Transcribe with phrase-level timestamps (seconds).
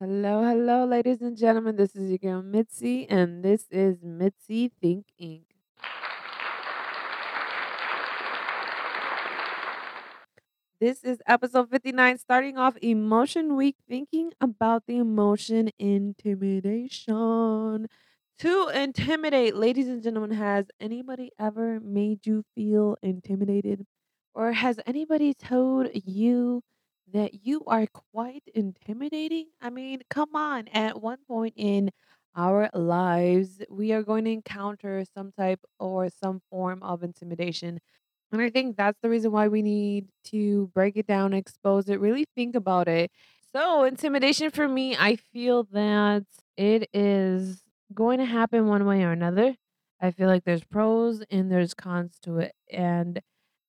[0.00, 1.76] Hello, hello, ladies and gentlemen.
[1.76, 5.44] This is your girl Mitzi, and this is Mitzi Think Inc.
[10.80, 17.86] This is episode 59, starting off Emotion Week, thinking about the emotion intimidation.
[18.40, 23.86] To intimidate, ladies and gentlemen, has anybody ever made you feel intimidated?
[24.34, 26.62] Or has anybody told you
[27.12, 29.50] that you are quite intimidating?
[29.60, 30.68] I mean, come on.
[30.68, 31.90] At one point in
[32.36, 37.80] our lives, we are going to encounter some type or some form of intimidation.
[38.32, 42.00] And I think that's the reason why we need to break it down, expose it,
[42.00, 43.10] really think about it.
[43.52, 46.24] So, intimidation for me, I feel that
[46.56, 49.54] it is going to happen one way or another.
[50.00, 52.54] I feel like there's pros and there's cons to it.
[52.70, 53.20] And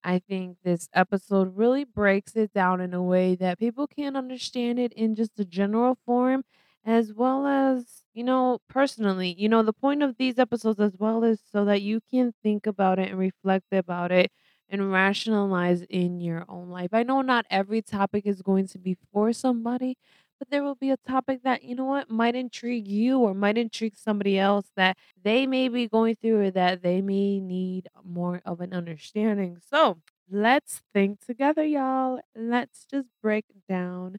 [0.06, 4.80] I think this episode really breaks it down in a way that people can understand
[4.80, 6.44] it in just a general form,
[6.86, 9.34] as well as, you know, personally.
[9.38, 12.68] You know, the point of these episodes as well is so that you can think
[12.68, 14.32] about it and reflect about it
[14.70, 16.90] and rationalize in your own life.
[16.94, 19.98] I know not every topic is going to be for somebody,
[20.40, 23.58] but there will be a topic that, you know what, might intrigue you or might
[23.58, 28.42] intrigue somebody else that they may be going through or that they may need more
[28.46, 29.58] of an understanding.
[29.70, 29.98] So
[30.30, 32.20] let's think together, y'all.
[32.36, 34.18] Let's just break down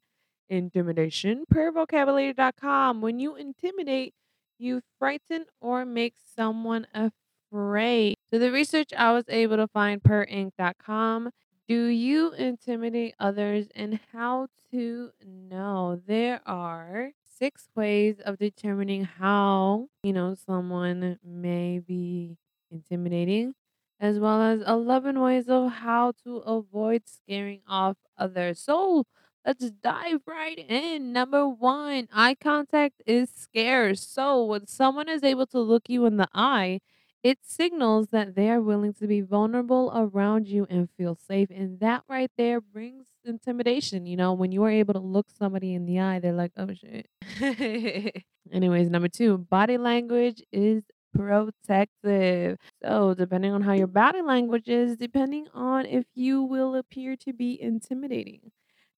[0.48, 3.00] intimidation per vocabulary.com.
[3.00, 4.14] When you intimidate,
[4.58, 8.14] you frighten or make someone afraid.
[8.30, 11.30] So the research I was able to find per inc.com
[11.68, 16.00] do you intimidate others and how to know?
[16.06, 22.36] There are six ways of determining how, you know, someone may be
[22.70, 23.54] intimidating,
[24.00, 28.60] as well as 11 ways of how to avoid scaring off others.
[28.60, 29.04] So
[29.44, 31.12] let's dive right in.
[31.12, 34.06] Number one, eye contact is scarce.
[34.06, 36.80] So when someone is able to look you in the eye,
[37.26, 41.48] it signals that they are willing to be vulnerable around you and feel safe.
[41.50, 44.06] And that right there brings intimidation.
[44.06, 46.68] You know, when you are able to look somebody in the eye, they're like, oh
[46.72, 47.08] shit.
[48.52, 52.58] Anyways, number two, body language is protective.
[52.84, 57.32] So, depending on how your body language is, depending on if you will appear to
[57.32, 58.52] be intimidating.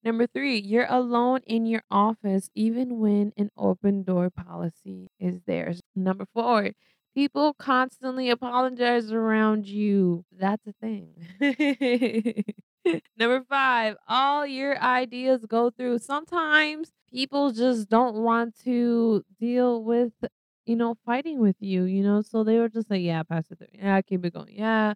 [0.05, 5.73] Number three, you're alone in your office even when an open door policy is there.
[5.97, 6.73] Number four,
[7.19, 10.25] People constantly apologize around you.
[10.31, 11.17] That's a thing.
[13.19, 15.99] Number five, all your ideas go through.
[15.99, 20.13] Sometimes people just don't want to deal with,
[20.65, 23.59] you know, fighting with you, you know, so they were just like, yeah, pass it
[23.59, 23.67] through.
[23.73, 24.55] Yeah, keep it going.
[24.55, 24.95] Yeah,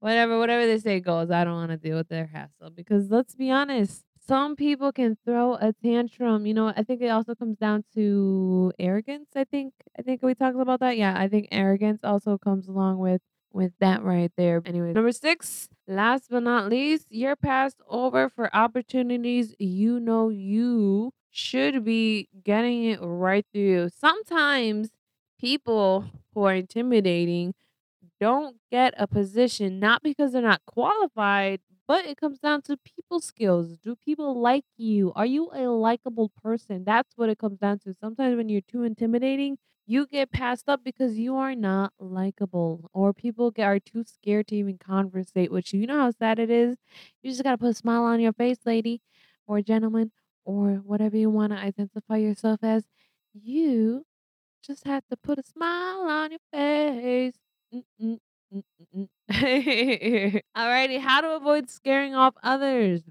[0.00, 1.30] whatever, whatever they say goes.
[1.30, 5.16] I don't want to deal with their hassle because let's be honest, some people can
[5.24, 6.46] throw a tantrum.
[6.46, 9.30] You know, I think it also comes down to arrogance.
[9.34, 10.96] I think I think we talked about that.
[10.96, 13.20] Yeah, I think arrogance also comes along with
[13.52, 14.62] with that right there.
[14.64, 21.12] Anyway, number six, last but not least, you're passed over for opportunities you know you
[21.30, 23.88] should be getting it right through.
[23.90, 24.90] Sometimes
[25.38, 27.54] people who are intimidating
[28.20, 33.20] don't get a position not because they're not qualified, but it comes down to people
[33.20, 33.78] skills.
[33.78, 35.12] Do people like you?
[35.14, 36.84] Are you a likable person?
[36.84, 37.94] That's what it comes down to.
[37.94, 43.12] Sometimes when you're too intimidating, you get passed up because you are not likable, or
[43.12, 45.80] people get, are too scared to even conversate with you.
[45.80, 46.76] You know how sad it is?
[47.22, 49.00] You just got to put a smile on your face, lady,
[49.46, 50.12] or gentleman,
[50.44, 52.84] or whatever you want to identify yourself as.
[53.34, 54.04] You
[54.62, 57.34] just have to put a smile on your face.
[57.74, 58.18] Mm-mm.
[58.52, 58.62] Mm,
[58.94, 60.40] mm, mm.
[60.56, 63.02] Alrighty, how to avoid scaring off others.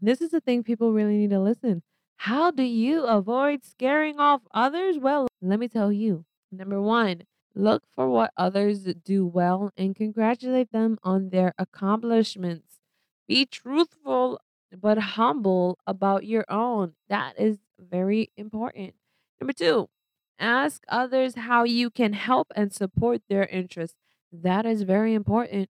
[0.00, 1.82] This is the thing people really need to listen.
[2.18, 4.98] How do you avoid scaring off others?
[4.98, 6.24] Well, let me tell you.
[6.50, 7.22] Number one,
[7.54, 12.78] look for what others do well and congratulate them on their accomplishments.
[13.28, 14.40] Be truthful
[14.72, 16.94] but humble about your own.
[17.08, 18.94] That is very important.
[19.40, 19.88] Number two,
[20.38, 23.96] ask others how you can help and support their interests.
[24.32, 25.68] That is very important.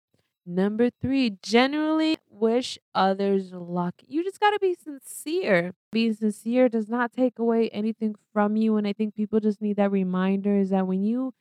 [0.46, 3.94] Number three, generally wish others luck.
[4.06, 5.74] You just got to be sincere.
[5.90, 8.76] Being sincere does not take away anything from you.
[8.76, 11.32] And I think people just need that reminder is that when you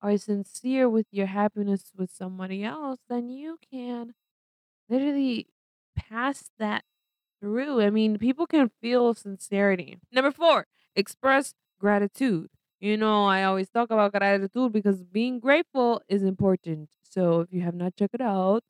[0.00, 4.14] are sincere with your happiness with somebody else, then you can
[4.88, 5.48] literally
[5.96, 6.84] pass that
[7.40, 7.80] through.
[7.82, 9.98] I mean, people can feel sincerity.
[10.12, 12.48] Number four, express gratitude.
[12.82, 16.90] You know, I always talk about gratitude because being grateful is important.
[17.02, 18.64] So if you have not checked it out,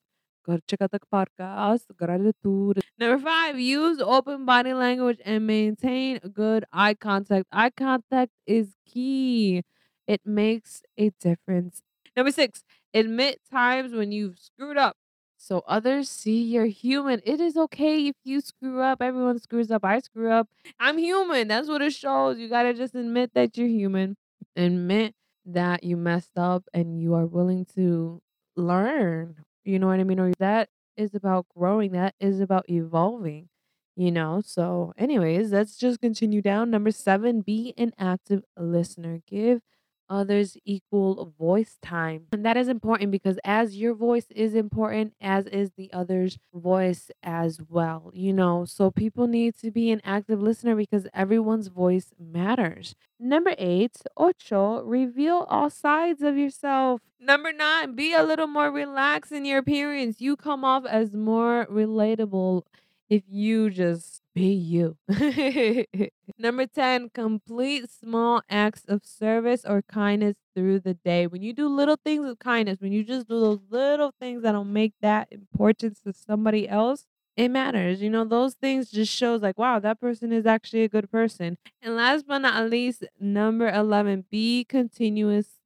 [0.44, 1.82] Go check out the podcast.
[1.96, 2.80] Gratitude.
[2.98, 7.46] Number five, use open body language and maintain good eye contact.
[7.52, 9.62] Eye contact is key.
[10.08, 11.82] It makes a difference.
[12.16, 14.96] Number six, admit times when you've screwed up
[15.42, 17.20] so others see you're human.
[17.24, 19.02] It is okay if you screw up.
[19.02, 19.84] Everyone screws up.
[19.84, 20.48] I screw up.
[20.78, 21.48] I'm human.
[21.48, 22.38] That's what it shows.
[22.38, 24.16] You got to just admit that you're human.
[24.54, 28.22] Admit that you messed up and you are willing to
[28.54, 29.34] learn.
[29.64, 30.20] You know what I mean?
[30.20, 31.90] Or that is about growing.
[31.90, 33.48] That is about evolving.
[33.96, 36.70] You know, so, anyways, let's just continue down.
[36.70, 39.22] Number seven, be an active listener.
[39.26, 39.60] Give
[40.12, 42.26] others equal voice time.
[42.32, 47.10] And that is important because as your voice is important, as is the other's voice
[47.22, 48.66] as well, you know.
[48.66, 52.94] So people need to be an active listener because everyone's voice matters.
[53.18, 57.00] Number eight, ocho, reveal all sides of yourself.
[57.18, 60.20] Number nine, be a little more relaxed in your appearance.
[60.20, 62.62] You come off as more relatable
[63.08, 64.96] if you just be you.
[66.38, 71.26] Number 10, complete small acts of service or kindness through the day.
[71.26, 74.64] When you do little things of kindness, when you just do those little things that'll
[74.64, 77.06] make that importance to somebody else,
[77.36, 78.02] it matters.
[78.02, 81.58] You know, those things just shows like, wow, that person is actually a good person.
[81.80, 85.58] And last but not least, number 11, be continuous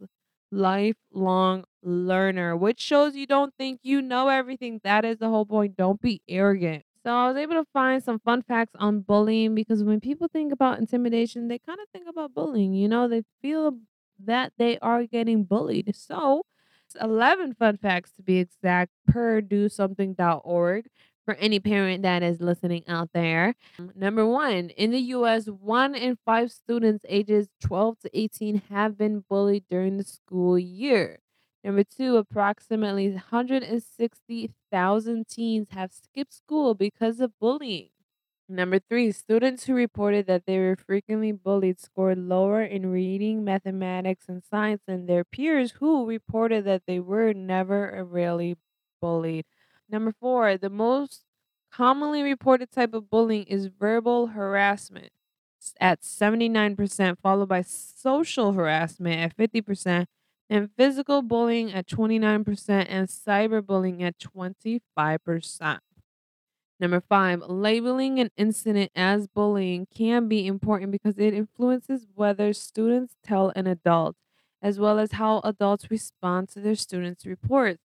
[0.52, 4.80] lifelong learner, which shows you don't think you know everything.
[4.84, 5.76] That is the whole point.
[5.76, 6.85] Don't be arrogant.
[7.06, 10.52] So I was able to find some fun facts on bullying because when people think
[10.52, 12.74] about intimidation, they kind of think about bullying.
[12.74, 13.78] You know, they feel
[14.24, 15.94] that they are getting bullied.
[15.94, 16.42] So,
[17.00, 20.88] 11 fun facts to be exact per do something.org
[21.24, 23.54] for any parent that is listening out there.
[23.78, 28.98] Um, number one, in the US, one in five students ages 12 to 18 have
[28.98, 31.20] been bullied during the school year.
[31.66, 37.88] Number two, approximately 160,000 teens have skipped school because of bullying.
[38.48, 44.28] Number three, students who reported that they were frequently bullied scored lower in reading, mathematics,
[44.28, 48.56] and science than their peers who reported that they were never or rarely
[49.00, 49.44] bullied.
[49.88, 51.24] Number four, the most
[51.72, 55.10] commonly reported type of bullying is verbal harassment
[55.80, 60.06] at 79%, followed by social harassment at 50%,
[60.48, 65.78] and physical bullying at 29% and cyberbullying at 25%.
[66.78, 73.16] Number five, labeling an incident as bullying can be important because it influences whether students
[73.24, 74.16] tell an adult,
[74.60, 77.82] as well as how adults respond to their students' reports.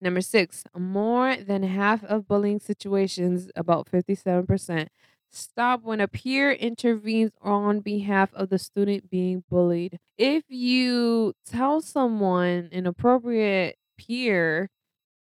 [0.00, 4.88] Number six, more than half of bullying situations, about 57%,
[5.32, 9.98] Stop when a peer intervenes on behalf of the student being bullied.
[10.18, 14.68] If you tell someone, an appropriate peer,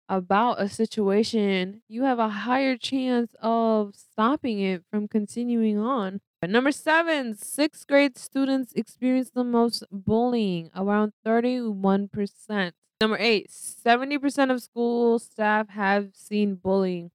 [0.08, 6.20] about a situation, you have a higher chance of stopping it from continuing on.
[6.46, 12.72] Number seven, sixth grade students experience the most bullying, around 31%.
[13.00, 17.10] Number eight, 70% of school staff have seen bullying.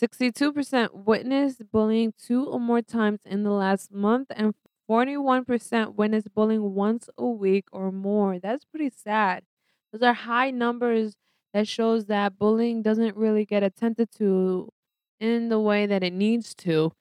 [0.00, 4.54] 62% witnessed bullying two or more times in the last month, and
[4.88, 8.38] 41% witnessed bullying once a week or more.
[8.38, 9.44] That's pretty sad.
[9.92, 11.16] Those are high numbers
[11.54, 14.70] that shows that bullying doesn't really get attended to
[15.18, 16.92] in the way that it needs to.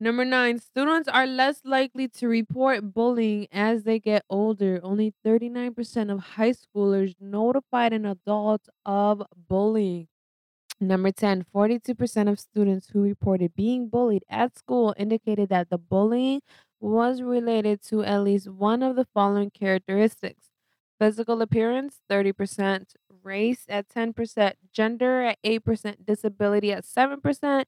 [0.00, 4.80] Number nine, students are less likely to report bullying as they get older.
[4.82, 10.08] Only 39% of high schoolers notified an adult of bullying.
[10.86, 16.42] Number 10, 42% of students who reported being bullied at school indicated that the bullying
[16.78, 20.50] was related to at least one of the following characteristics.
[21.00, 27.64] Physical appearance, 30%, race at 10%, gender at 8%, disability at 7%,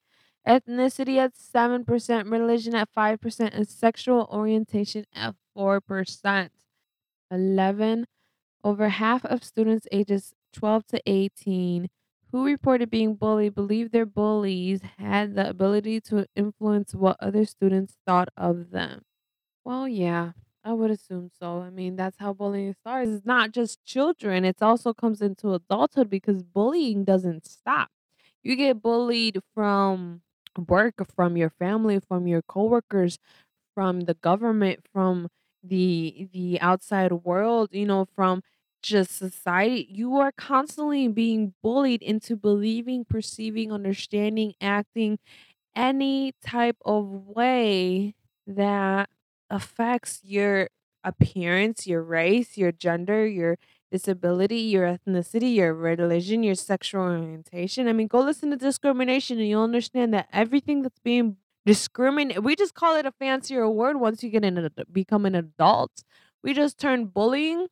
[0.47, 6.51] ethnicity at 7%, religion at 5%, and sexual orientation at 4%.
[7.31, 8.07] 11.
[8.63, 11.89] Over half of students ages 12 to 18
[12.33, 17.97] who reported being bullied believed their bullies had the ability to influence what other students
[18.07, 19.03] thought of them.
[19.65, 20.33] Well, yeah,
[20.65, 21.61] I would assume so.
[21.61, 23.11] I mean, that's how bullying starts.
[23.11, 27.91] It's not just children, it also comes into adulthood because bullying doesn't stop.
[28.43, 30.23] You get bullied from
[30.69, 33.19] work, from your family, from your coworkers,
[33.75, 35.29] from the government, from
[35.63, 38.43] the the outside world, you know, from
[38.87, 45.19] just society, you are constantly being bullied into believing, perceiving, understanding, acting
[45.75, 48.15] any type of way
[48.47, 49.11] that
[49.51, 50.69] affects your
[51.05, 53.59] appearance, your race, your gender, your
[53.91, 57.89] disability, your ethnicity, your religion, your sexual orientation.
[57.89, 62.57] I mean, go listen to discrimination and you'll understand that everything that's being discriminated, we
[62.57, 66.05] just call it a fancier word once you get in a become an adult.
[66.43, 67.67] We just turn bullying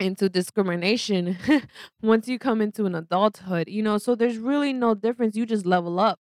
[0.00, 1.36] into discrimination
[2.02, 5.36] once you come into an adulthood, you know, so there's really no difference.
[5.36, 6.18] You just level up.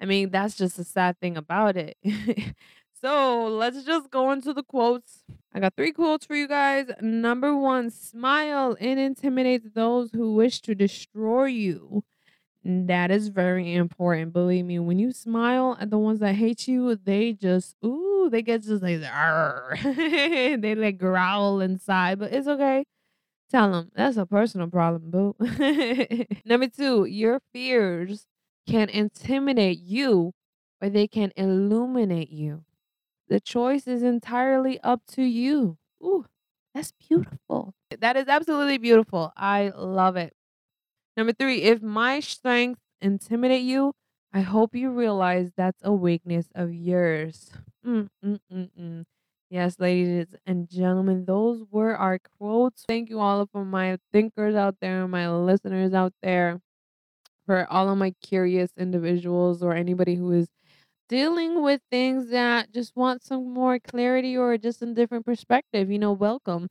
[0.00, 1.96] I mean, that's just the sad thing about it.
[3.00, 5.22] so let's just go into the quotes.
[5.52, 6.86] I got three quotes for you guys.
[7.00, 12.04] Number one, smile and intimidate those who wish to destroy you.
[12.64, 14.32] That is very important.
[14.32, 18.40] Believe me, when you smile at the ones that hate you, they just ooh, they
[18.40, 19.00] get just like
[19.82, 22.86] they like growl inside, but it's okay.
[23.50, 25.36] Tell them that's a personal problem, boo.
[26.44, 28.26] Number two, your fears
[28.66, 30.32] can intimidate you
[30.80, 32.64] or they can illuminate you.
[33.28, 35.78] The choice is entirely up to you.
[36.02, 36.26] Ooh,
[36.74, 37.74] that's beautiful.
[38.00, 39.32] That is absolutely beautiful.
[39.36, 40.34] I love it.
[41.16, 43.94] Number three, if my strength intimidate you,
[44.32, 47.52] I hope you realize that's a weakness of yours.
[47.86, 49.04] Mm, mm, mm, mm.
[49.54, 52.82] Yes, ladies and gentlemen, those were our quotes.
[52.88, 56.60] Thank you all for my thinkers out there, my listeners out there,
[57.46, 60.48] for all of my curious individuals or anybody who is
[61.08, 65.90] dealing with things that just want some more clarity or just a different perspective.
[65.90, 66.68] You know, welcome.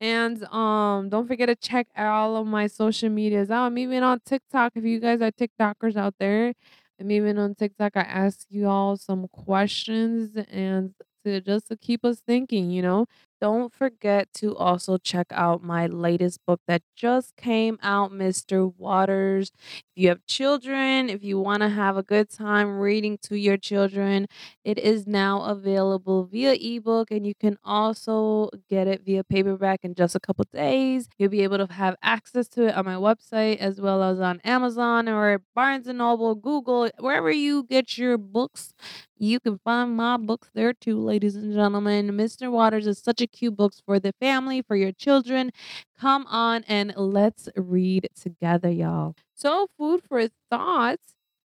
[0.00, 3.66] And um, don't forget to check all of my social medias out.
[3.66, 4.72] I'm even on TikTok.
[4.76, 6.54] If you guys are TikTokers out there,
[7.00, 7.92] I'm even on TikTok.
[7.96, 10.94] I ask you all some questions and
[11.26, 13.06] to just to keep us thinking, you know.
[13.40, 18.66] Don't forget to also check out my latest book that just came out, Mr.
[18.66, 19.52] Waters.
[19.94, 23.58] If you have children, if you want to have a good time reading to your
[23.58, 24.26] children,
[24.64, 29.94] it is now available via ebook and you can also get it via paperback in
[29.94, 31.08] just a couple days.
[31.18, 34.40] You'll be able to have access to it on my website as well as on
[34.44, 38.72] Amazon or Barnes and Noble, Google, wherever you get your books.
[39.18, 42.14] You can find my books there too, ladies and gentlemen.
[42.16, 42.50] Mr.
[42.50, 45.52] Waters is such a cute book for the family, for your children.
[45.98, 49.14] Come on and let's read together, y'all.
[49.34, 51.00] So, food for thought.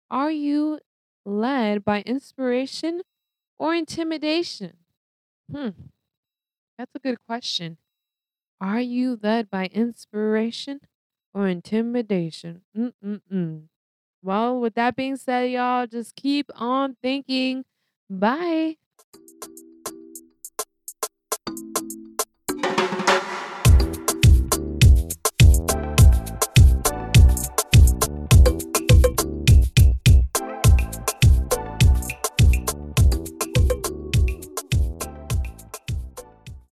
[0.09, 0.79] Are you
[1.25, 3.01] led by inspiration
[3.59, 4.73] or intimidation?
[5.51, 5.69] Hmm,
[6.77, 7.77] that's a good question.
[8.61, 10.81] Are you led by inspiration
[11.33, 12.63] or intimidation?
[12.77, 13.67] Mm-mm-mm.
[14.21, 17.65] Well, with that being said, y'all, just keep on thinking.
[18.09, 18.77] Bye.